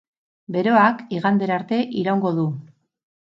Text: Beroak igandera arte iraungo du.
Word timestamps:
Beroak 0.53 1.03
igandera 1.17 1.59
arte 1.59 1.79
iraungo 2.05 2.33
du. 2.41 2.47